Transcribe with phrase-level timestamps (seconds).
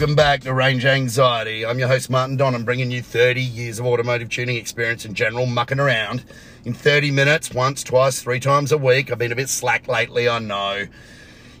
[0.00, 1.66] Welcome back to Range Anxiety.
[1.66, 2.54] I'm your host, Martin Don.
[2.54, 6.24] I'm bringing you 30 years of automotive tuning experience in general, mucking around
[6.64, 9.12] in 30 minutes, once, twice, three times a week.
[9.12, 10.86] I've been a bit slack lately, I know.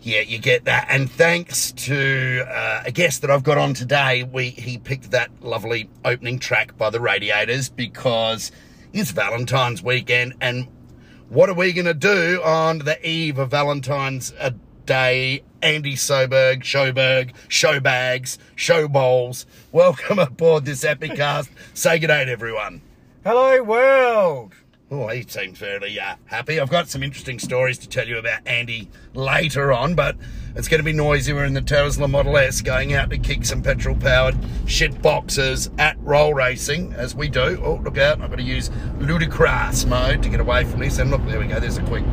[0.00, 0.86] Yeah, you get that.
[0.88, 5.30] And thanks to uh, a guest that I've got on today, we he picked that
[5.42, 8.52] lovely opening track by the Radiators because
[8.94, 10.32] it's Valentine's weekend.
[10.40, 10.66] And
[11.28, 14.52] what are we going to do on the eve of Valentine's uh,
[14.90, 15.44] Day?
[15.62, 19.46] Andy Soberg, Showberg, Showbags, Showballs.
[19.70, 21.48] Welcome aboard this epic cast.
[21.74, 22.82] Say good day to everyone.
[23.22, 24.52] Hello, world.
[24.90, 26.58] Oh, he seems fairly uh, happy.
[26.58, 30.16] I've got some interesting stories to tell you about Andy later on, but
[30.56, 31.32] it's going to be noisy.
[31.32, 34.36] We're in the Tesla Model S going out to kick some petrol powered
[34.66, 37.62] shit boxes at roll racing, as we do.
[37.64, 38.20] Oh, look out.
[38.20, 40.98] I've got to use ludicrous mode to get away from this.
[40.98, 41.60] And look, there we go.
[41.60, 42.04] There's a quick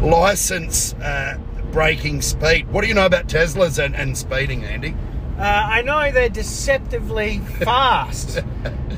[0.00, 1.36] license uh,
[1.72, 2.68] braking speed.
[2.68, 4.94] What do you know about Teslas and, and speeding, Andy?
[5.38, 8.42] Uh, I know they're deceptively fast,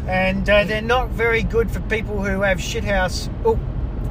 [0.07, 3.33] and uh, they're not very good for people who have shithouse.
[3.45, 3.59] Oh,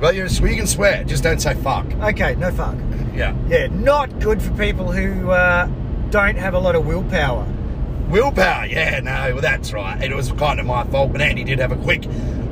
[0.02, 1.86] Well, you're, you can swear, just don't say fuck.
[2.02, 2.76] okay, no fuck.
[3.14, 3.36] Yeah.
[3.48, 5.68] Yeah, not good for people who uh,
[6.10, 7.46] don't have a lot of willpower.
[8.08, 10.02] Willpower, yeah, no, well, that's right.
[10.02, 12.04] It was kind of my fault, but Andy did have a quick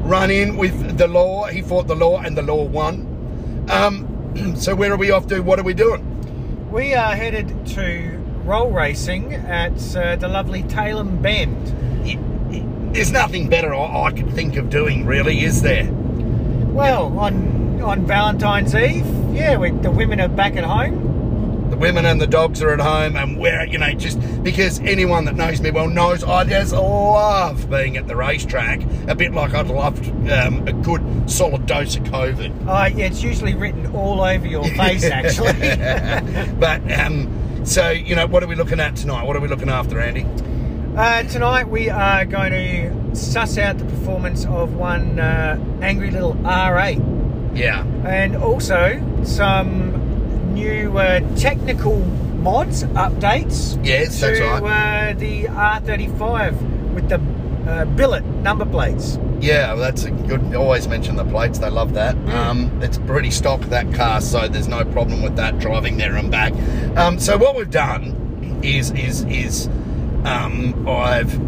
[0.02, 1.46] run in with the law.
[1.48, 3.66] He fought the law, and the law won.
[3.70, 4.08] Um,
[4.56, 5.42] so, where are we off to?
[5.42, 6.70] What are we doing?
[6.72, 11.68] We are headed to roll racing at uh, the lovely Tailem Bend.
[12.08, 12.18] It-
[12.56, 15.90] it- There's nothing better I, I could think of doing, really, is there?
[15.92, 21.11] Well, on on Valentine's Eve, yeah, we, the women are back at home.
[21.82, 25.34] Women and the dogs are at home, and we're, you know, just because anyone that
[25.34, 28.82] knows me well knows I just love being at the racetrack.
[29.08, 32.68] A bit like I'd loved um, a good solid dose of COVID.
[32.68, 35.54] Uh, yeah, it's usually written all over your face, actually.
[36.60, 39.26] but um, so you know, what are we looking at tonight?
[39.26, 40.28] What are we looking after, Andy?
[40.96, 46.36] Uh, tonight we are going to suss out the performance of one uh, angry little
[46.36, 49.91] R8 Yeah, and also some
[50.54, 55.12] new uh, technical mods, updates Yes, to that's right.
[55.12, 57.22] uh, the R35 with the
[57.72, 59.18] uh, billet number plates.
[59.40, 60.56] yeah, well, that's a good.
[60.56, 62.16] Always mention the plates; they love that.
[62.30, 66.32] Um, it's pretty stock that car, so there's no problem with that driving there and
[66.32, 66.54] back.
[66.98, 69.68] Um, so what we've done is is is
[70.26, 71.40] um, I've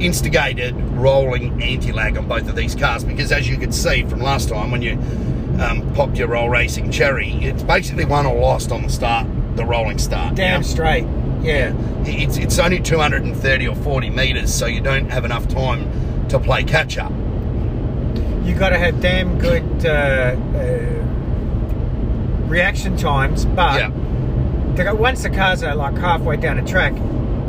[0.00, 4.48] instigated rolling anti-lag on both of these cars because, as you could see from last
[4.48, 4.98] time when you
[5.60, 9.26] um, popped your roll racing cherry, it's basically won or lost on the start,
[9.56, 10.34] the rolling start.
[10.34, 11.04] Damn straight.
[11.42, 11.72] Yeah.
[12.06, 16.64] It's, it's only 230 or 40 metres, so you don't have enough time to play
[16.64, 17.12] catch up.
[18.44, 21.02] You got to have damn good uh, uh,
[22.46, 23.78] reaction times, but
[24.76, 24.92] Yeah.
[24.92, 26.92] once the cars are like halfway down a track,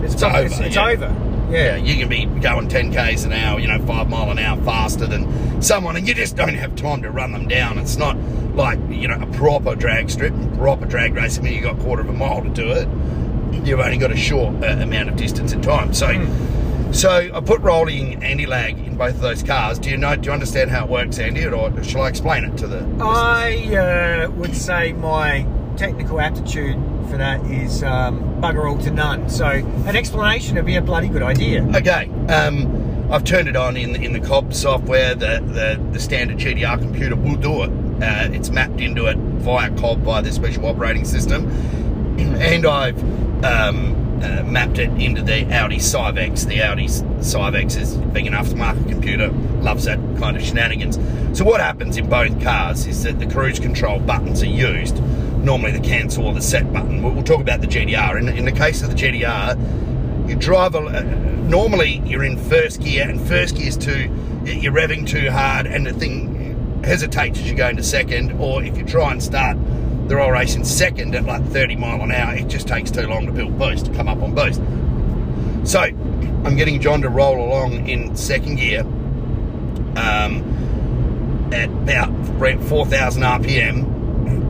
[0.04, 0.88] it's, It's probably- over, It's, it's yeah.
[0.90, 1.16] over.
[1.56, 4.62] Yeah, you can be going 10 k's an hour, you know, five mile an hour
[4.64, 7.78] faster than someone, and you just don't have time to run them down.
[7.78, 8.18] It's not
[8.56, 11.44] like you know a proper drag strip, proper drag racing.
[11.44, 12.90] When you got a quarter of a mile to do it,
[13.66, 15.94] you've only got a short uh, amount of distance and time.
[15.94, 16.28] So,
[16.92, 19.80] so I put rolling anti-lag in both of those cars.
[19.80, 20.18] Do you know?
[20.18, 22.86] Do you understand how it works, Andy, or shall I explain it to the?
[23.02, 26.76] I uh, would say my technical aptitude
[27.08, 29.30] for that is um, bugger all to none.
[29.30, 31.64] So an explanation would be a bloody good idea.
[31.76, 32.10] Okay.
[32.30, 35.14] Um, I've turned it on in the, in the COBB software.
[35.14, 37.70] The, the the standard GTR computer will do it.
[38.02, 41.46] Uh, it's mapped into it via COBB by the special operating system,
[42.20, 42.98] and I've
[43.46, 46.48] um, uh, mapped it into the Audi Syvecs.
[46.48, 49.30] The Audi Syvecs is being an aftermarket computer,
[49.62, 50.96] loves that kind of shenanigans.
[51.38, 54.98] So what happens in both cars is that the cruise control buttons are used.
[55.46, 57.04] Normally the cancel or the set button.
[57.04, 58.18] We'll, talk about the GTR.
[58.20, 61.02] In, in the case of the GTR, you drive a, uh,
[61.48, 64.10] normally you're in first gear and first gear is too
[64.44, 68.76] you're revving too hard and the thing hesitates as you go into second or if
[68.76, 69.56] you try and start
[70.08, 73.08] the roll race in second at like 30 mile an hour it just takes too
[73.08, 74.60] long to build boost to come up on boost
[75.70, 78.82] so i'm getting john to roll along in second gear
[79.96, 80.42] um,
[81.54, 83.95] at about 4000 rpm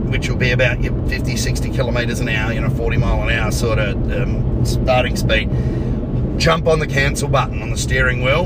[0.08, 3.30] which will be about your 50, 60 kilometres an hour, you know, 40 mile an
[3.30, 5.50] hour sort of um, starting speed.
[6.38, 8.44] Jump on the cancel button on the steering wheel,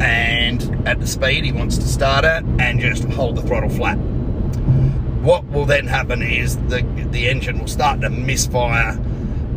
[0.00, 3.96] and at the speed he wants to start at, and just hold the throttle flat.
[5.20, 8.98] What will then happen is the the engine will start to misfire,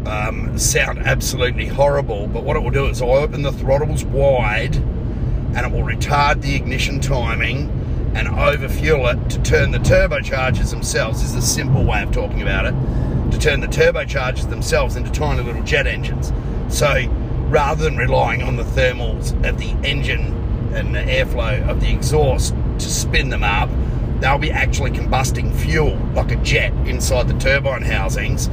[0.06, 2.28] um, sound absolutely horrible.
[2.28, 6.42] But what it will do is I'll open the throttles wide, and it will retard
[6.42, 7.83] the ignition timing
[8.16, 11.24] and overfuel it to turn the turbochargers themselves.
[11.24, 13.32] Is a simple way of talking about it.
[13.32, 16.32] To turn the turbochargers themselves into tiny little jet engines.
[16.70, 17.08] So
[17.50, 20.34] rather than relying on the thermals of the engine
[20.74, 23.70] and the airflow of the exhaust to spin them up,
[24.20, 28.48] they'll be actually combusting fuel like a jet inside the turbine housings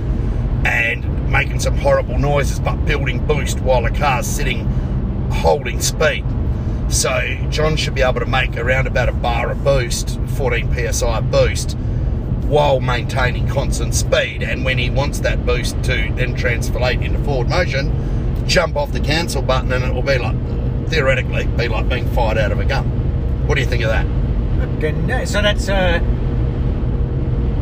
[0.64, 4.66] and making some horrible noises but building boost while the car's sitting
[5.30, 6.24] holding speed.
[6.90, 11.20] So John should be able to make around about a bar of boost, 14 psi
[11.20, 11.72] boost,
[12.46, 14.42] while maintaining constant speed.
[14.42, 19.00] And when he wants that boost to then translate into forward motion, jump off the
[19.00, 20.36] cancel button and it will be like,
[20.88, 23.46] theoretically, be like being fired out of a gun.
[23.46, 24.06] What do you think of that?
[24.84, 26.00] Okay, So that's a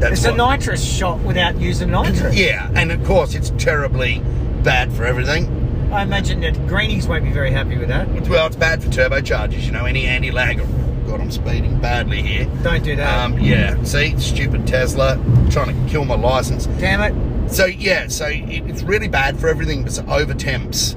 [0.01, 2.35] That's it's a nitrous shot without using nitrous.
[2.35, 4.23] Yeah, and of course it's terribly
[4.63, 5.58] bad for everything.
[5.91, 8.09] I imagine that greenies won't be very happy with that.
[8.29, 10.59] Well, it's bad for turbochargers, you know, any anti-lag.
[11.07, 12.45] God, I'm speeding badly here.
[12.63, 13.25] Don't do that.
[13.25, 15.17] Um, yeah, see, stupid Tesla
[15.51, 16.67] trying to kill my license.
[16.79, 17.51] Damn it.
[17.51, 20.95] So yeah, so it, it's really bad for everything because it over temps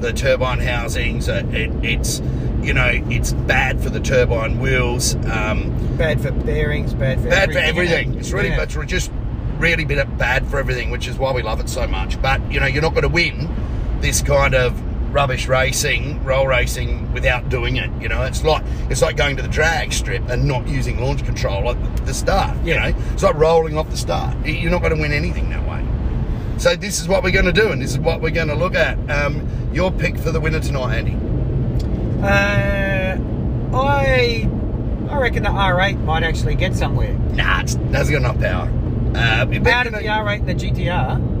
[0.00, 1.30] the turbine housings.
[1.30, 2.20] Uh, it, it's
[2.62, 5.14] you know it's bad for the turbine wheels.
[5.26, 7.68] Um, Bad for bearings, bad for bad for everything.
[7.68, 8.08] everything.
[8.10, 8.20] isn't it?
[8.20, 8.62] It's really Yeah.
[8.62, 9.10] it's just
[9.58, 12.20] really been bad for everything, which is why we love it so much.
[12.20, 13.48] But you know you're not going to win
[14.04, 14.78] this kind of
[15.14, 17.90] rubbish racing, roll racing without doing it.
[18.02, 21.24] You know it's like it's like going to the drag strip and not using launch
[21.24, 22.56] control at the start.
[22.64, 24.36] You know it's like rolling off the start.
[24.46, 25.82] You're not going to win anything that way.
[26.58, 28.54] So this is what we're going to do, and this is what we're going to
[28.54, 28.98] look at.
[29.10, 31.16] Um, your pick for the winner tonight, Andy.
[32.22, 34.48] Uh, I
[35.10, 37.14] I reckon the R8 might actually get somewhere.
[37.32, 38.70] Nah, it's, that's got enough power.
[39.14, 41.33] Uh, Out of the R8 and the GTR,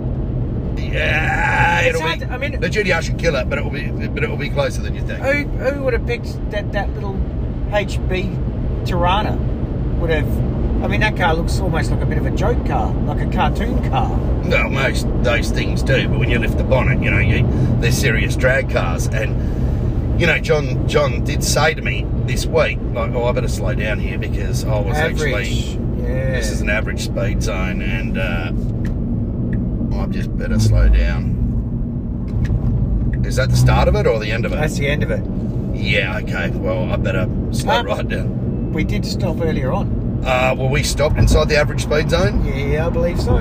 [0.94, 2.24] yeah, it'll be.
[2.24, 4.50] I mean- the GTR should kill it, but it will be, but it will be
[4.50, 5.20] closer than you think.
[5.20, 7.14] who who would have picked that that little
[7.70, 9.36] HB Torana?
[9.98, 10.28] Would have.
[10.82, 13.30] I mean, that car looks almost like a bit of a joke car, like a
[13.30, 14.10] cartoon car.
[14.44, 17.46] Well, most those things do, but when you lift the bonnet, you know, you,
[17.80, 19.06] they're serious drag cars.
[19.08, 23.48] And you know, John John did say to me this week, like, "Oh, I better
[23.48, 26.32] slow down here because I was actually Yeah.
[26.32, 28.50] this is an average speed zone, and uh,
[30.00, 31.42] I just better slow down."
[33.24, 34.56] Is that the start of it or the end of it?
[34.56, 35.22] That's the end of it.
[35.74, 36.18] Yeah.
[36.18, 36.50] Okay.
[36.50, 37.82] Well, I better slow Ah.
[37.82, 38.72] right down.
[38.72, 40.20] We did stop earlier on.
[40.24, 42.44] Uh, well, we stopped inside the average speed zone.
[42.44, 43.36] Yeah, I believe so.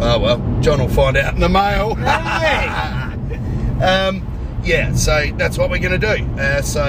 [0.00, 1.94] Oh well, John will find out in the mail.
[1.96, 2.68] Hey!
[3.84, 4.22] um,
[4.64, 6.24] yeah, so that's what we're going to do.
[6.40, 6.84] Uh, so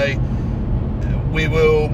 [1.32, 1.88] we will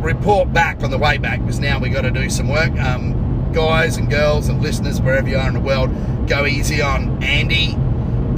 [0.00, 2.70] report back on the way back because now we've got to do some work.
[2.78, 3.14] Um,
[3.52, 5.90] guys and girls and listeners, wherever you are in the world,
[6.28, 7.76] go easy on Andy.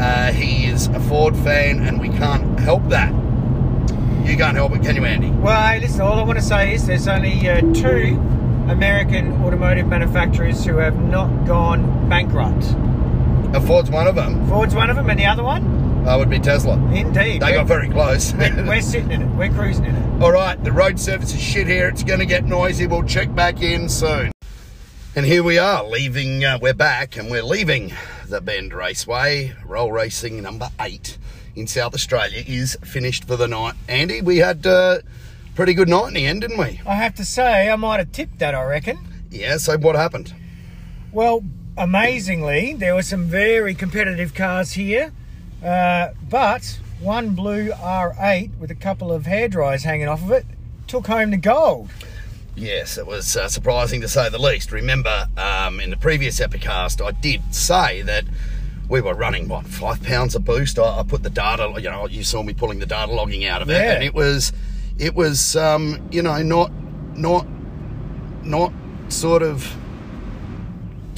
[0.02, 3.12] Uh, he is a Ford fan, and we can't help that.
[4.24, 5.30] You can't help it, can you, Andy?
[5.30, 8.16] Well, hey, listen, all I want to say is there's only uh, two
[8.70, 12.64] American automotive manufacturers who have not gone bankrupt.
[13.54, 14.46] A Ford's one of them.
[14.48, 16.06] Ford's one of them, and the other one?
[16.06, 16.74] Uh, would be Tesla.
[16.92, 17.42] Indeed.
[17.42, 18.32] They got very close.
[18.32, 19.28] we're, we're sitting in it.
[19.34, 20.22] We're cruising in it.
[20.22, 21.88] All right, the road surface is shit here.
[21.88, 22.86] It's going to get noisy.
[22.86, 24.32] We'll check back in soon.
[25.20, 26.42] And here we are, leaving.
[26.46, 27.92] Uh, we're back, and we're leaving
[28.26, 29.54] the Bend Raceway.
[29.66, 31.18] Roll racing number eight
[31.54, 33.74] in South Australia is finished for the night.
[33.86, 35.00] Andy, we had uh,
[35.54, 36.80] pretty good night in the end, didn't we?
[36.86, 38.96] I have to say, I might have tipped that, I reckon.
[39.30, 39.58] Yeah.
[39.58, 40.32] So what happened?
[41.12, 41.44] Well,
[41.76, 45.12] amazingly, there were some very competitive cars here,
[45.62, 50.46] uh, but one blue R8 with a couple of hair dryers hanging off of it
[50.86, 51.90] took home the gold.
[52.56, 54.72] Yes, it was uh, surprising to say the least.
[54.72, 58.24] Remember, um, in the previous Epicast, I did say that
[58.88, 60.78] we were running what five pounds of boost.
[60.78, 63.62] I, I put the data, you know, you saw me pulling the data logging out
[63.62, 63.92] of it, Yeah.
[63.94, 64.52] and it was,
[64.98, 66.70] it was, um, you know, not,
[67.16, 67.46] not,
[68.42, 68.72] not
[69.08, 69.74] sort of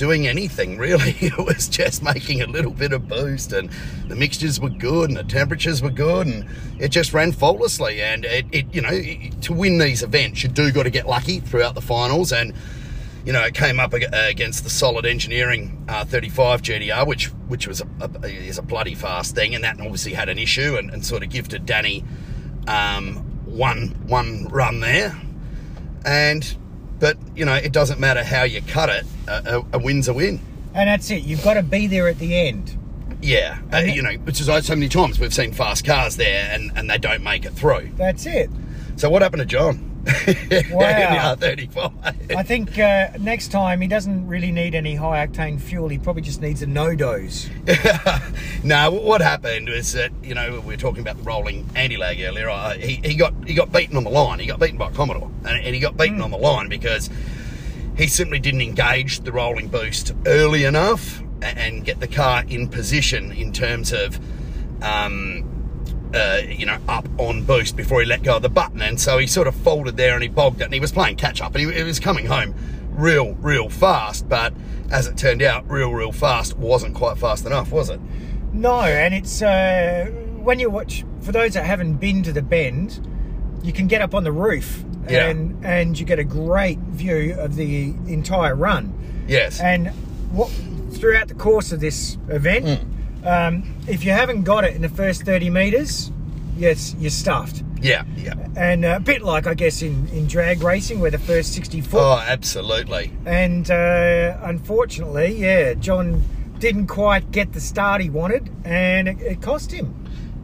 [0.02, 1.14] doing anything really.
[1.22, 3.70] It was just making a little bit of boost, and
[4.08, 6.44] the mixtures were good, and the temperatures were good, and
[6.80, 8.02] it just ran faultlessly.
[8.02, 9.00] And it, it you know,
[9.42, 12.52] to win these events, you do got to get lucky throughout the finals, and
[13.24, 17.80] you know, it came up against the solid engineering uh, 35 GTR, which which was
[17.80, 21.06] a, a, is a bloody fast thing, and that obviously had an issue, and, and
[21.06, 22.02] sort of gifted Danny
[22.66, 25.16] um, one one run there,
[26.04, 26.56] and.
[26.98, 29.04] But you know, it doesn't matter how you cut it.
[29.28, 30.40] A, a, win's a win.
[30.74, 31.22] And that's it.
[31.24, 32.78] You've got to be there at the end.
[33.20, 36.48] Yeah, uh, it- you know, which is so many times we've seen fast cars there
[36.52, 37.90] and, and they don't make it through.
[37.96, 38.50] That's it.
[38.96, 39.88] So what happened to John?
[40.70, 41.36] Wow.
[41.38, 42.34] in the R35.
[42.36, 45.88] I think uh, next time he doesn't really need any high octane fuel.
[45.88, 47.48] He probably just needs a no dose.
[48.64, 52.50] no, what happened was that you know we were talking about the rolling anti-lag earlier.
[52.50, 54.40] I, he, he got he got beaten on the line.
[54.40, 57.08] He got beaten by Commodore, and, and he got beaten on the line because
[57.96, 63.32] he simply didn't engage the rolling boost early enough and get the car in position
[63.32, 64.18] in terms of
[64.82, 65.48] um,
[66.14, 68.82] uh, you know, up on boost before he let go of the button.
[68.82, 71.16] And so he sort of folded there and he bogged it and he was playing
[71.16, 72.54] catch up and he, he was coming home
[72.90, 74.28] real, real fast.
[74.28, 74.52] But
[74.90, 78.00] as it turned out, real, real fast wasn't quite fast enough, was it?
[78.52, 80.06] No, and it's uh,
[80.42, 81.04] when you watch.
[81.20, 83.08] For those that haven't been to the bend,
[83.62, 85.28] you can get up on the roof Yeah.
[85.28, 88.92] and and you get a great view of the entire run.
[89.26, 89.60] Yes.
[89.60, 89.88] And
[90.32, 90.50] what
[90.92, 92.80] throughout the course of this event,
[93.22, 93.26] Hmm.
[93.26, 96.10] um, if you haven't got it in the first thirty meters,
[96.56, 97.62] yes, you're stuffed.
[97.80, 98.34] yeah, yeah.
[98.56, 102.00] And a bit like I guess in, in drag racing, where the first sixty foot
[102.00, 103.12] Oh, absolutely.
[103.26, 106.22] and uh, unfortunately, yeah, John
[106.60, 109.94] didn't quite get the start he wanted, and it, it cost him.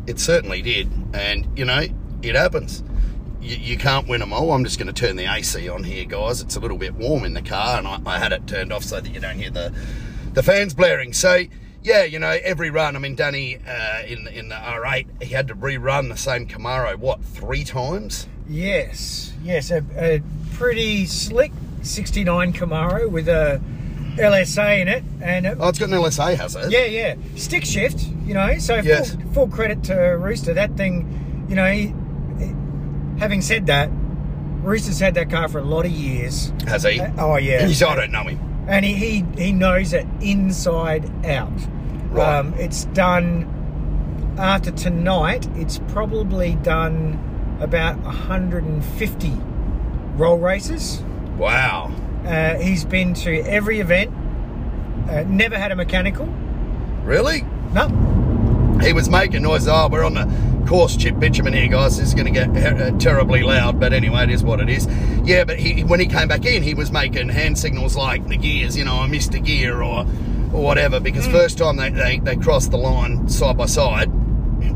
[0.08, 0.90] It certainly did.
[1.14, 1.84] And, you know,
[2.22, 2.82] it happens.
[3.48, 4.52] You, you can't win them all.
[4.52, 6.42] I'm just going to turn the AC on here, guys.
[6.42, 8.84] It's a little bit warm in the car, and I, I had it turned off
[8.84, 9.72] so that you don't hear the,
[10.34, 11.14] the fans blaring.
[11.14, 11.44] So,
[11.82, 15.48] yeah, you know, every run, I mean, Danny uh, in, in the R8, he had
[15.48, 18.28] to rerun the same Camaro, what, three times?
[18.46, 20.22] Yes, yes, a, a
[20.54, 21.52] pretty slick
[21.82, 23.60] '69 Camaro with a
[24.16, 26.70] LSA in it, and a, Oh, it's got an LSA, has it?
[26.70, 28.06] yeah, yeah, stick shift.
[28.26, 29.14] You know, so Yes.
[29.14, 30.52] full, full credit to Rooster.
[30.52, 31.70] That thing, you know.
[31.72, 31.94] He-
[33.18, 33.90] having said that,
[34.62, 36.52] Rooster's had that car for a lot of years.
[36.66, 37.00] Has he?
[37.00, 38.38] Uh, oh yeah, He's, I don't know him.
[38.68, 41.50] and he, he he knows it inside out.
[42.10, 42.38] Right.
[42.38, 45.46] Um, it's done after tonight.
[45.56, 47.24] It's probably done
[47.60, 49.32] about 150
[50.16, 51.02] roll races.
[51.36, 51.92] Wow.
[52.24, 54.12] Uh, he's been to every event.
[55.08, 56.26] Uh, never had a mechanical.
[57.04, 57.42] Really?
[57.72, 57.88] No.
[58.82, 59.66] he was making noise.
[59.68, 60.24] Oh, we're on the
[60.68, 61.96] course chip bitumen here, guys.
[61.96, 64.86] This is going to get uh, terribly loud, but anyway, it is what it is.
[65.24, 68.36] Yeah, but he, when he came back in, he was making hand signals like the
[68.36, 70.06] gears, you know, I missed a gear or
[70.52, 71.00] or whatever.
[71.00, 74.08] Because first time they, they they crossed the line side by side,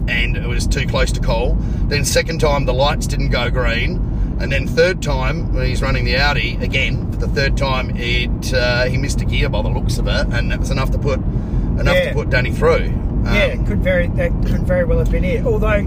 [0.09, 1.57] and it was too close to coal.
[1.89, 4.09] Then second time the lights didn't go green.
[4.41, 8.53] And then third time, when he's running the Audi again, for the third time, it
[8.55, 10.99] uh, he missed a gear by the looks of it, and that was enough to
[10.99, 12.09] put enough Yeah.
[12.09, 12.93] to put Danny through.
[13.25, 15.47] Um, yeah, could very that could very well have been it.
[15.47, 15.87] Although,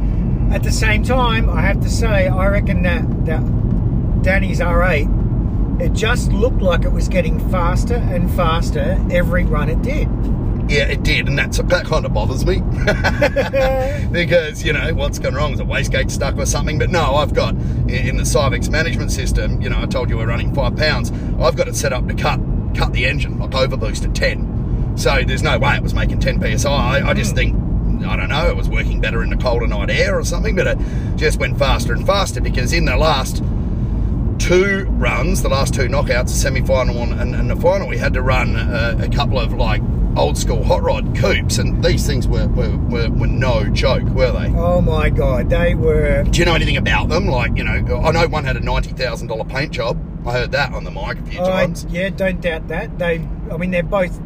[0.52, 3.42] at the same time, I have to say, I reckon that that
[4.24, 9.82] Danny's R8, it just looked like it was getting faster and faster every run it
[9.82, 10.08] did.
[10.68, 12.60] Yeah, it did, and that's that kind of bothers me
[14.12, 15.54] because you know what's gone wrong?
[15.54, 16.80] Is a wastegate stuck or something?
[16.80, 19.62] But no, I've got in in the Syvecs management system.
[19.62, 21.12] You know, I told you we're running five pounds.
[21.40, 22.40] I've got it set up to cut
[22.76, 24.55] cut the engine like overboost at ten.
[24.96, 26.70] So there's no way it was making ten psi.
[26.70, 27.56] I, I just think
[28.06, 28.48] I don't know.
[28.48, 30.78] It was working better in the colder night air or something, but it
[31.16, 33.44] just went faster and faster because in the last
[34.38, 38.14] two runs, the last two knockouts, the semi-final and, and, and the final, we had
[38.14, 39.82] to run uh, a couple of like
[40.18, 44.32] old school hot rod coupes, and these things were were, were, were no joke, were
[44.32, 44.48] they?
[44.56, 46.24] Oh my god, they were.
[46.24, 47.28] Do you know anything about them?
[47.28, 50.00] Like, you know, I know one had a ninety thousand dollar paint job.
[50.28, 51.86] I heard that on the mic a few I, times.
[51.90, 52.98] yeah, don't doubt that.
[52.98, 54.20] They, I mean, they're both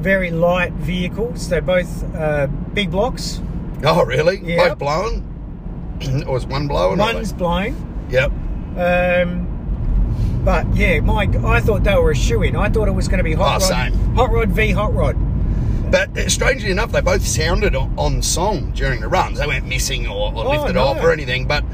[0.00, 1.48] very light vehicles.
[1.48, 3.40] They're both uh, big blocks.
[3.84, 4.40] Oh, really?
[4.42, 4.68] Yeah.
[4.70, 5.94] Both blown?
[6.26, 6.98] or was one blown?
[6.98, 8.06] One's blown.
[8.10, 8.30] Yep.
[8.76, 9.46] Um,
[10.44, 12.56] but yeah, my, I thought they were a shoe in.
[12.56, 13.92] I thought it was going to be hot Oh, rod, same.
[14.14, 15.16] hot rod v hot rod.
[15.90, 19.38] But uh, strangely enough, they both sounded on, on song during the runs.
[19.38, 20.84] They weren't missing or, or Oh, lifted no.
[20.84, 21.46] off or anything.
[21.46, 21.64] But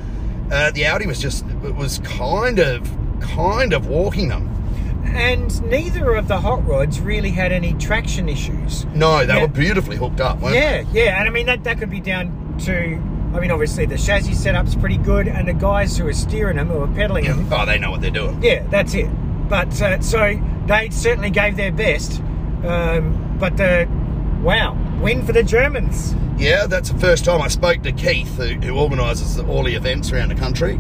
[0.51, 2.91] uh, the Audi was just it was kind of
[3.21, 4.53] kind of walking them.
[5.17, 8.85] And neither of the hot rods really had any traction issues.
[8.95, 9.43] No, they Yeah.
[9.43, 10.41] were beautifully hooked up.
[10.41, 12.99] Weren't Yeah, yeah, and I mean that that could be down to.
[13.35, 16.69] I mean, obviously the chassis setup's pretty good, and the guys who are steering them,
[16.69, 17.31] who are pedaling they?
[17.33, 18.39] them, Oh, they know what they're doing.
[18.43, 19.09] yeah, that's it.
[19.49, 22.21] But uh, so they certainly gave their best.
[22.65, 23.85] Um, but uh,
[24.43, 26.15] wow, win for the Germans.
[26.39, 30.13] Yeah, that's the first time I spoke to Keith, who, who organises all the events
[30.13, 30.79] around the country.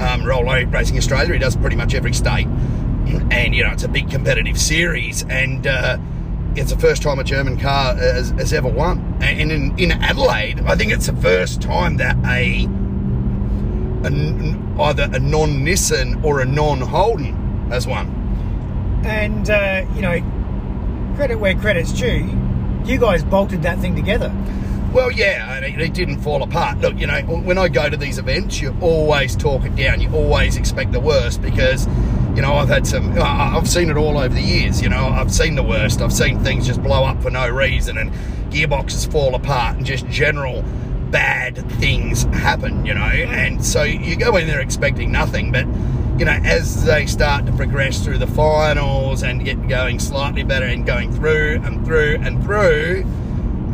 [0.00, 2.46] Um, Roll Racing Australia, he does pretty much every state.
[3.30, 5.24] And, you know, it's a big competitive series.
[5.24, 5.98] And uh,
[6.56, 9.18] it's the first time a German car has, has ever won.
[9.20, 12.66] And in, in Adelaide, I think it's the first time that a,
[14.06, 19.02] a either a non Nissan or a non Holden has won.
[19.04, 22.28] And uh, you know, credit where credit's due.
[22.84, 24.32] You guys bolted that thing together.
[24.92, 26.78] Well, yeah, and it, it didn't fall apart.
[26.78, 30.00] Look, you know, when I go to these events, you always talk it down.
[30.00, 31.88] You always expect the worst because,
[32.34, 34.82] you know, I've had some, I've seen it all over the years.
[34.82, 36.00] You know, I've seen the worst.
[36.00, 38.12] I've seen things just blow up for no reason and
[38.50, 40.62] gearboxes fall apart and just general
[41.10, 43.02] bad things happen, you know.
[43.02, 45.66] And so you go in there expecting nothing, but
[46.18, 50.66] you know, as they start to progress through the finals and get going slightly better
[50.66, 53.04] and going through and through and through,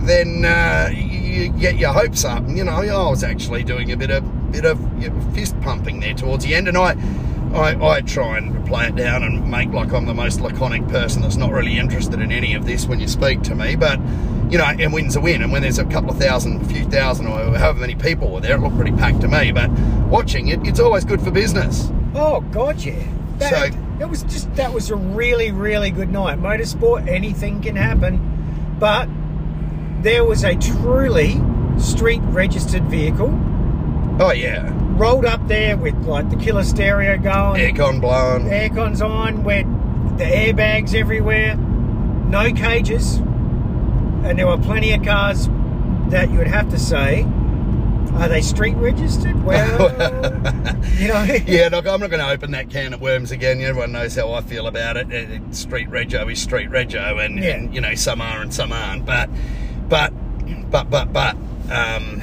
[0.06, 2.38] then uh, you, you get your hopes up.
[2.38, 4.80] And, you know, I was actually doing a bit of bit of
[5.34, 6.94] fist pumping there towards the end, and I,
[7.54, 11.22] I, I try and play it down and make like I'm the most laconic person
[11.22, 13.98] that's not really interested in any of this when you speak to me, but.
[14.50, 15.42] You know, and wins a win.
[15.42, 18.40] And when there's a couple of thousand, a few thousand, or however many people were
[18.40, 19.52] there, it looked pretty packed to me.
[19.52, 19.70] But
[20.08, 21.88] watching it, it's always good for business.
[22.16, 23.00] Oh God, yeah.
[23.38, 26.40] That, So- it was just that was a really really good night.
[26.40, 29.08] Motorsport, anything can happen, but
[30.02, 31.40] there was a truly
[31.78, 33.28] street registered vehicle
[34.22, 38.42] Oh yeah, rolled up there with like the killer stereo going, aircon blown.
[38.42, 39.66] aircon's on, with
[40.18, 45.48] the airbags everywhere, no cages, and there were plenty of cars
[46.10, 47.22] that you would have to say,
[48.14, 49.42] are they street registered?
[49.42, 49.90] Well,
[50.98, 53.62] you know, Yeah, look, I'm not going to open that can of worms again.
[53.62, 57.50] Everyone knows how I feel about it- Street rego is street rego, and, Yeah.
[57.54, 59.06] and you know some are and some aren't.
[59.06, 59.30] But,
[59.88, 60.12] but,
[60.70, 61.36] but, but, but,
[61.70, 62.20] um,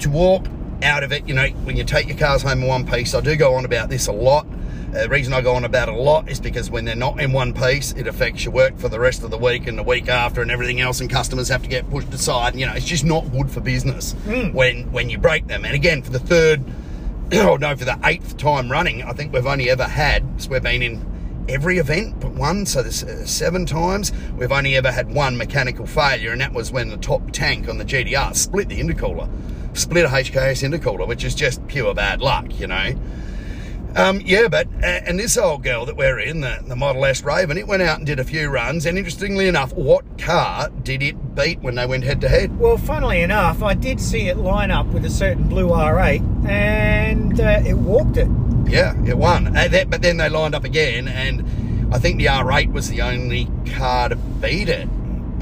[0.00, 0.46] to walk
[0.82, 3.20] out of it, you know, when you take your cars home in one piece, I
[3.20, 4.46] do go on about this a lot.
[4.90, 7.20] Uh, the reason I go on about it a lot is because when they're not
[7.20, 9.84] in one piece, it affects your work for the rest of the week and the
[9.84, 12.56] week after and everything else, and customers have to get pushed aside.
[12.56, 14.14] You know, it's just not good for business
[14.52, 15.64] when when you break them.
[15.64, 16.64] And again, for the third,
[17.34, 20.42] oh no, for the eighth time running, I think we've only ever had.
[20.42, 24.12] So we've been in every event but one, so there's uh, seven times.
[24.36, 27.78] We've only ever had one mechanical failure, and that was when the top tank on
[27.78, 29.28] the GTR split the intercooler,
[29.80, 32.94] split a HKS intercooler, which is just pure bad luck, you know.
[33.96, 37.58] Um, yeah, but and this old girl that we're in, the, the Model S Raven,
[37.58, 38.86] it went out and did a few runs.
[38.86, 42.56] And interestingly enough, what car did it beat when they went head to head?
[42.58, 47.40] Well, funnily enough, I did see it line up with a certain blue R8, and
[47.40, 48.28] uh, it walked it.
[48.66, 49.56] Yeah, it won.
[49.56, 53.02] Uh, that, but then they lined up again, and I think the R8 was the
[53.02, 54.88] only car to beat it.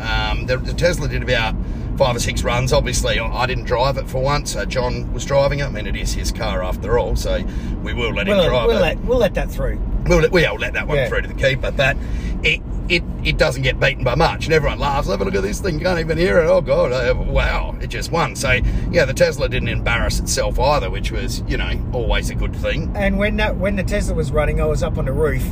[0.01, 1.55] Um, the, the Tesla did about
[1.99, 2.73] five or six runs.
[2.73, 4.57] Obviously, I, didn't drive it for once.
[4.57, 5.65] Uh, John was driving it.
[5.65, 7.43] I mean, it is his car after all, so
[7.83, 8.81] we will let him We'll, drive we'll it.
[8.81, 9.79] let we'll let that through.
[10.07, 11.09] We'll let, we'll let that one Yeah.
[11.09, 11.97] through to the keeper, but
[12.43, 15.09] it, it it doesn't get beaten by much, and everyone laughs.
[15.09, 16.47] Have a look at this thing; you can't even hear it.
[16.47, 16.93] Oh god!
[16.93, 17.77] uh, wow!
[17.81, 18.37] It just won.
[18.37, 18.53] So
[18.91, 22.93] yeah, the Tesla didn't embarrass itself either, which was you know always a good thing.
[22.95, 25.45] And when that when the Tesla was running, I was up on the roof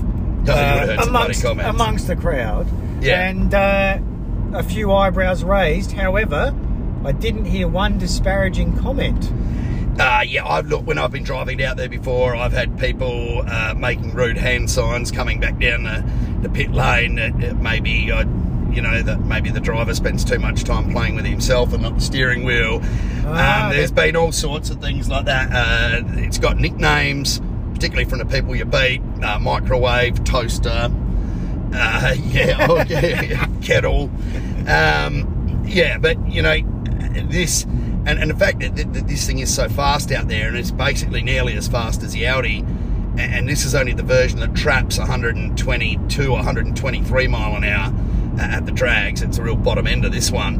[0.47, 2.67] you would've heard some bloody amongst amongst the crowd.
[3.03, 3.29] Yeah.
[3.29, 3.99] And uh,
[4.53, 5.93] a few eyebrows raised.
[5.93, 6.55] However,
[7.05, 9.31] I didn't hear one disparaging comment.
[9.99, 12.37] Uh, yeah, I've looked when I've been driving out there before.
[12.37, 16.05] I've had people uh, making rude hand signs coming back down the,
[16.43, 17.19] the pit lane.
[17.19, 18.21] Uh, uh, maybe I,
[18.71, 21.95] you know, that maybe the driver spends too much time playing with himself and not
[21.95, 22.81] the steering wheel.
[23.25, 25.51] Ah, um, there's been all sorts of things like that.
[25.51, 27.41] Uh, it's got nicknames,
[27.73, 30.91] particularly from the people you beat: uh, microwave, toaster.
[31.77, 34.11] Uh, yeah, oh, yeah, kettle.
[34.67, 36.57] Um, yeah, but you know,
[37.29, 37.65] this
[38.07, 40.71] and, and the fact that, that, this thing is so fast out there and it's
[40.71, 42.65] basically nearly as fast as the Audi,
[43.19, 47.93] and, this is only the version that traps 122 or 123 mile an hour
[48.39, 49.23] at the drags.
[49.23, 50.57] It's a real bottom end of this one.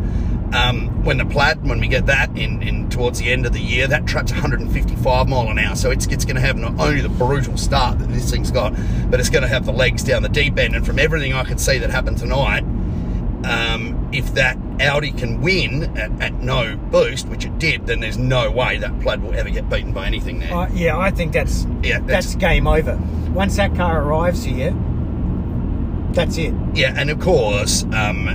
[0.53, 3.61] Um, when the Plaid, when we get that in, in towards the end of the
[3.61, 5.75] year, that truck's 155 mile an hour.
[5.75, 8.73] So it's, it's going to have not only the brutal start that this thing's got,
[9.11, 10.77] but it's going to have the legs down the deep end.
[10.77, 12.63] And from everything I could see that happened tonight,
[13.45, 18.19] um, if that Audi can win at, at no boost, which it did, then there's
[18.19, 20.53] no way that Plaid will ever get beaten by anything there.
[20.53, 22.97] Uh, yeah, I think that's yeah, that's game over.
[23.33, 24.75] Once that car arrives here,
[26.13, 26.55] that's it.
[26.75, 28.29] Yeah, and of course, um,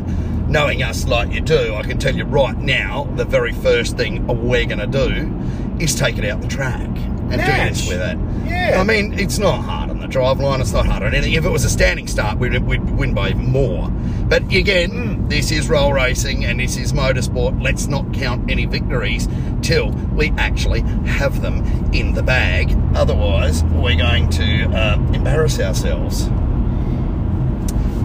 [0.52, 4.28] knowing us like you do, I can tell you right now, the very first thing
[4.28, 5.34] we're going to do
[5.80, 7.70] is take it out the track and Nash.
[7.86, 8.18] this with it.
[8.46, 8.78] Yeah.
[8.80, 11.34] I mean, it's not hard on the drive line, it's not hard on anything.
[11.34, 13.90] If it was a standing start, we'd, we'd win by even more.
[13.90, 17.62] But again, this is roll racing and this is motorsport.
[17.64, 19.30] Let's not count any victories
[19.62, 22.78] till we actually have them in the bag.
[22.94, 26.28] Otherwise, we're going to uh, embarrass ourselves.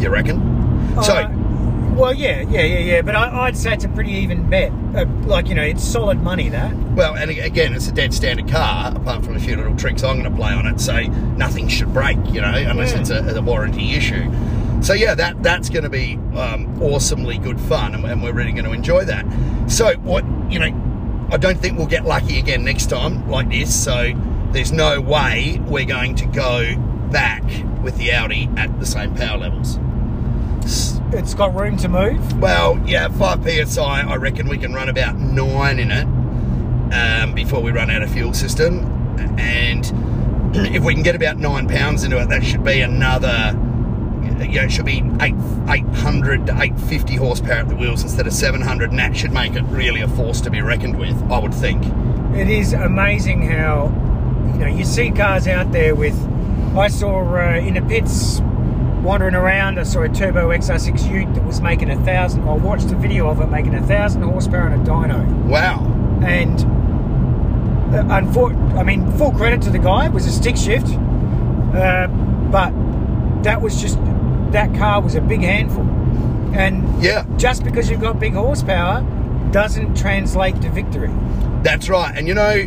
[0.00, 0.40] You reckon?
[1.02, 1.28] so, Uh,
[1.96, 3.02] well, yeah, yeah, yeah, yeah.
[3.02, 4.70] But I, I'd say it's a pretty even bet.
[4.94, 6.74] Uh, like you know, it's solid money that.
[6.94, 10.18] Well, and again, it's a dead standard car, apart from a few little tricks I'm
[10.20, 10.80] going to play on it.
[10.80, 11.00] So
[11.36, 13.00] nothing should break, you know, unless Yeah.
[13.00, 14.30] it's a, a warranty issue.
[14.82, 18.52] So yeah, that that's going to be um, awesomely good fun, and, and we're really
[18.52, 19.24] going to enjoy that.
[19.70, 23.74] So what you know, I don't think we'll get lucky again next time like this.
[23.84, 24.12] So
[24.52, 26.76] there's no way we're going to go
[27.10, 27.42] back
[27.82, 29.78] with the Audi at the same power levels.
[31.12, 32.40] It's got room to move.
[32.40, 36.06] well, yeah, 5 psi, I reckon we can run about 9 in it
[36.92, 38.84] um, before we run out of fuel system.
[39.38, 39.84] And
[40.74, 43.56] if we can get about 9 pounds into it, that should be another
[44.44, 45.34] you know, it should be eight,
[45.68, 49.62] 800 to 850 horsepower at the wheels instead of 700, and that should make it
[49.64, 51.84] really a force to be reckoned with, I would think.
[52.36, 53.86] It is amazing how
[54.52, 56.14] you know you see cars out there with.
[56.76, 58.40] I saw uh, in the pits
[59.06, 59.78] wandering around.
[59.78, 62.42] I saw a turbo XR6 Ute that was making a thousand.
[62.48, 65.84] I watched a video of it making a thousand horsepower in a dyno, Wow.
[66.26, 66.60] and
[67.94, 70.06] uh, I mean, full credit to the guy.
[70.06, 72.08] It was a stick shift, uh,
[72.50, 72.72] but
[73.44, 73.98] that was just
[74.50, 75.84] that car was a big handful,
[76.54, 79.02] and Yeah, just because you've got big horsepower
[79.52, 81.10] doesn't translate to victory.
[81.62, 82.12] that's right.
[82.16, 82.66] And you know,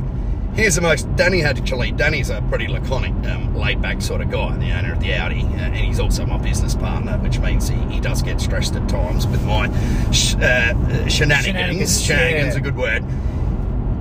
[0.55, 1.13] here's the most.
[1.15, 1.91] Danny had actually.
[1.91, 5.57] Danny's a pretty laconic, um, laid-back sort of guy, the owner of the Audi, uh,
[5.57, 9.27] and he's also my business partner, which means he, he does get stressed at times
[9.27, 9.67] with my
[10.11, 10.73] sh- uh,
[11.07, 11.13] shenanigans.
[11.13, 12.59] Shenanigans, Shenanigans, yeah.
[12.59, 13.03] a good word.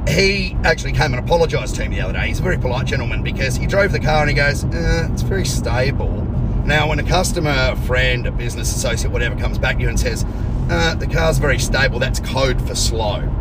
[0.09, 2.29] He actually came and apologised to me the other day.
[2.29, 5.23] He's a very polite gentleman because he drove the car and he goes, uh, "It's
[5.23, 6.27] very stable."
[6.65, 9.99] Now, when a customer, a friend, a business associate, whatever, comes back to you and
[9.99, 10.25] says,
[10.71, 13.38] uh, "The car's very stable," that's code for slow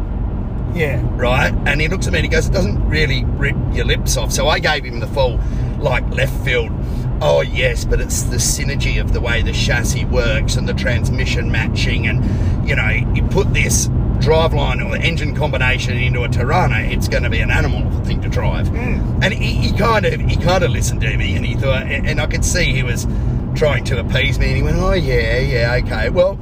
[0.73, 1.53] Yeah, right?
[1.65, 4.31] And he looks at me and he goes, It doesn't really rip your lips off.
[4.31, 5.39] So I gave him the full,
[5.79, 6.71] like, left field.
[7.19, 11.51] Oh, yes, but it's the synergy of the way the chassis works and the transmission
[11.51, 12.07] matching.
[12.07, 13.87] And, you know, you put this
[14.19, 18.29] driveline or engine combination into a Torana, it's going to be an animal thing to
[18.29, 18.67] drive.
[18.69, 19.23] Mm.
[19.23, 22.19] And he, he kind of he kind of listened to me and he thought, and
[22.19, 23.07] I could see he was
[23.55, 24.47] trying to appease me.
[24.47, 26.09] And he went, Oh, yeah, yeah, okay.
[26.09, 26.35] Well,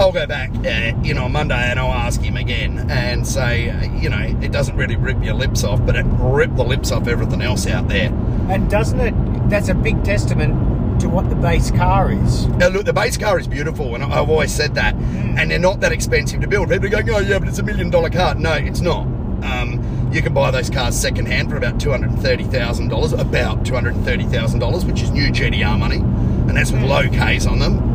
[0.00, 3.66] I'll go back, uh, you know, Monday and I'll ask him again and say,
[4.00, 7.06] you know, it doesn't really rip your lips off, but it ripped the lips off
[7.06, 8.08] everything else out there.
[8.48, 9.14] and doesn't it?
[9.50, 12.46] That's a big testament to what the base car is.
[12.46, 15.80] Now, look, the base car is beautiful, and I've always said that, and they're not
[15.80, 16.70] that expensive to build.
[16.70, 18.34] People are going, oh, yeah, but it's a million dollar car.
[18.34, 19.02] No, it's not.
[19.44, 25.30] Um, you can buy those cars secondhand for about $230,000, about $230,000, which is new
[25.30, 27.90] GTR money, and that's with low Ks on them.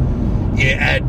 [0.58, 1.05] You add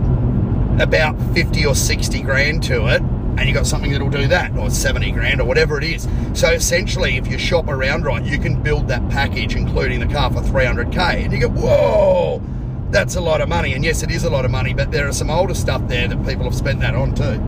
[0.80, 3.02] about 50 or 60 grand to it
[3.38, 6.08] and you got something that'll do that or 70 grand or whatever it is.
[6.34, 10.30] So essentially if you shop around right you can build that package including the car
[10.32, 12.42] for 300k and you go whoa
[12.90, 13.74] that's a lot of money.
[13.74, 16.08] And yes it is a lot of money but there are some older stuff there
[16.08, 17.40] that people have spent that on too.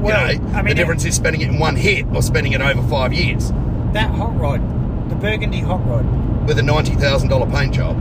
[0.00, 2.52] Well, you know I mean, the difference is spending it in one hit or spending
[2.52, 3.50] it over five years.
[3.92, 4.60] That hot rod,
[5.10, 6.06] the Burgundy hot rod,
[6.46, 7.96] with a $90,000 paint job.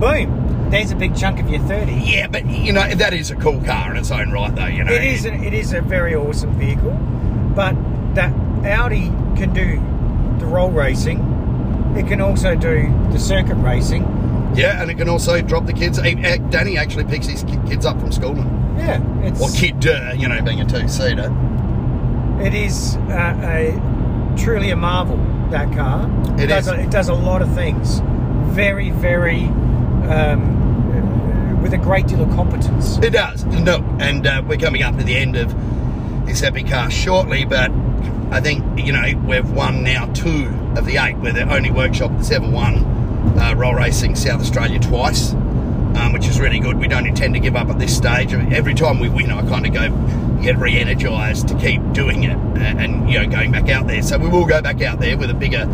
[0.00, 0.41] Boom.
[0.72, 1.92] There's a big chunk of your thirty.
[1.92, 4.82] yeah but you know that is a cool car in its own right though you
[4.84, 5.26] know It is.
[5.26, 6.92] A, it is a very awesome vehicle,
[7.54, 7.74] but
[8.14, 8.32] that
[8.64, 9.76] Audi can do
[10.40, 11.18] the roll racing.
[11.96, 14.02] It can also do the circuit racing.
[14.54, 15.98] Yeah, and it can also drop the kids.
[15.98, 20.12] eh, Danny actually picks his kids up from school, and, Yeah, it's or kid, uh,
[20.16, 21.30] you know, being a two-seater.
[22.40, 25.18] it is uh, a truly a marvel.
[25.50, 26.08] That car.
[26.40, 26.72] It does is.
[26.72, 28.00] A, it does a lot of things.
[28.54, 29.44] Very, very.
[30.08, 30.61] Um,
[31.62, 32.98] with a great deal of competence.
[32.98, 33.44] It does.
[33.44, 35.54] No, and uh, we're coming up to the end of
[36.26, 37.70] this epic car shortly, but
[38.30, 41.16] I think you know we've won now two of the eight.
[41.16, 42.78] We're the only workshop that's ever won
[43.38, 45.34] uh, roll racing South Australia twice.
[45.92, 46.78] Um, which is really good.
[46.78, 48.32] We don't intend to give up at this stage.
[48.32, 49.90] Every time we win, I kind of go
[50.42, 54.02] get re-energized to keep doing it and you know going back out there.
[54.02, 55.66] So we will go back out there with a bigger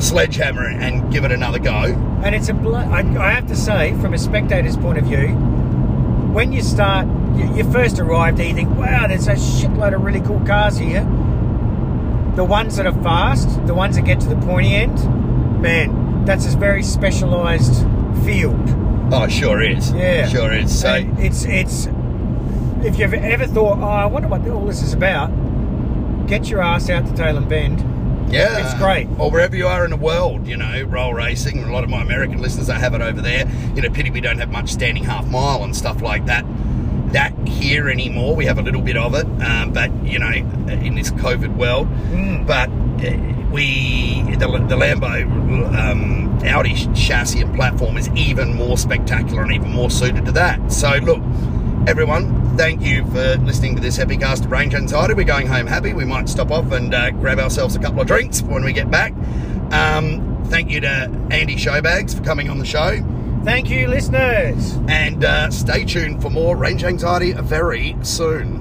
[0.00, 1.84] sledgehammer and give it another go.
[2.22, 2.54] And it's a.
[2.54, 5.28] Bl- I, I have to say, from a spectator's point of view,
[6.32, 10.02] when you start, you, you first arrived there, you think, wow, there's a shitload of
[10.02, 11.02] really cool cars here.
[12.36, 14.96] The ones that are fast, the ones that get to the pointy end,
[15.60, 17.84] man, that's a very specialised
[18.24, 18.60] field.
[19.12, 19.92] Oh, sure is.
[19.92, 20.78] Yeah, sure is.
[20.80, 21.88] So And it's it's.
[22.82, 25.28] If you've ever thought, oh, I wonder what all this is about,
[26.26, 27.80] get your ass out to Tailem Bend.
[28.30, 29.08] Yeah, It's great.
[29.18, 31.62] Or wherever you are in the world, you know, roll racing.
[31.64, 33.48] A lot of my American listeners, they have it over there.
[33.74, 36.44] You know, pity we don't have much standing half mile and stuff like that.
[37.12, 38.36] That here anymore.
[38.36, 41.88] We have a little bit of it, um, but you know, in this COVID world.
[41.88, 42.46] Mm.
[42.46, 42.68] But
[43.04, 45.24] uh, we, the, the Lambo
[45.74, 50.72] um, Audi chassis and platform is even more spectacular and even more suited to that.
[50.72, 51.20] So look,
[51.88, 55.14] everyone, thank you for listening to this Epicast of Range Anxiety.
[55.14, 55.94] We're going home happy.
[55.94, 58.90] We might stop off and uh, grab ourselves a couple of drinks when we get
[58.90, 59.14] back.
[59.72, 63.02] Um, thank you to Andy Showbags for coming on the show.
[63.44, 64.74] Thank you, listeners.
[64.88, 68.58] And uh, stay tuned for more Range Anxiety very soon.